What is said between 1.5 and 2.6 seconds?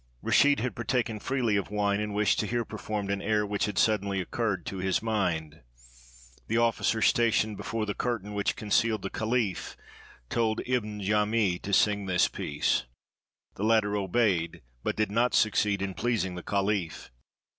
of wine, and wished to